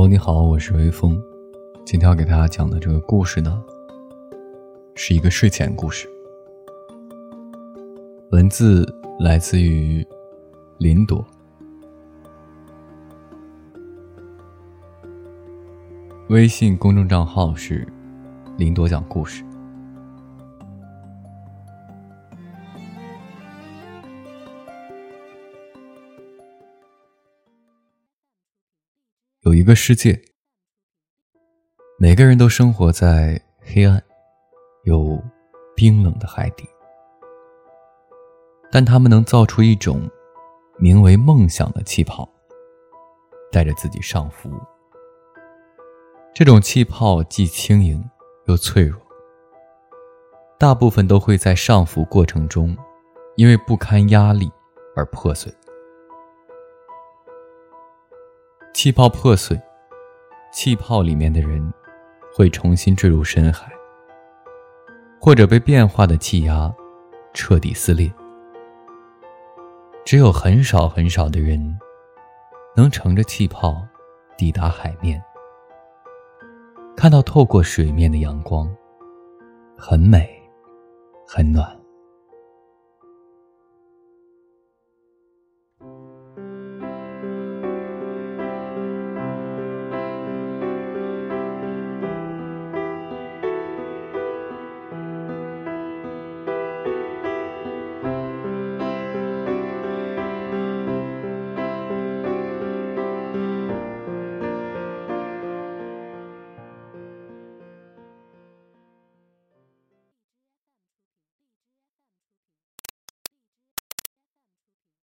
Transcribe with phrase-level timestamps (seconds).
[0.00, 1.22] 哦你好，我是微风。
[1.84, 3.62] 今天要给大家讲的这个故事呢，
[4.94, 6.08] 是一个睡前故事。
[8.30, 8.82] 文字
[9.18, 10.02] 来自于
[10.78, 11.22] 林朵，
[16.30, 17.86] 微信公众账号是
[18.56, 19.44] 林朵讲故事。
[29.42, 30.20] 有一个世界，
[31.98, 33.98] 每个人都生活在黑暗、
[34.84, 35.18] 有
[35.74, 36.68] 冰冷的海底，
[38.70, 40.06] 但他们能造出一种
[40.78, 42.28] 名为梦想的气泡，
[43.50, 44.50] 带着自己上浮。
[46.34, 48.04] 这种气泡既轻盈
[48.44, 49.00] 又脆弱，
[50.58, 52.76] 大部分都会在上浮过程中，
[53.36, 54.52] 因为不堪压力
[54.94, 55.50] 而破碎。
[58.82, 59.60] 气泡破碎，
[60.50, 61.70] 气泡里面的人
[62.34, 63.70] 会重新坠入深海，
[65.20, 66.74] 或者被变化的气压
[67.34, 68.10] 彻底撕裂。
[70.02, 71.78] 只有很少很少的人
[72.74, 73.86] 能乘着气泡
[74.38, 75.22] 抵达海面，
[76.96, 78.66] 看到透过水面的阳光，
[79.76, 80.26] 很美，
[81.28, 81.78] 很暖。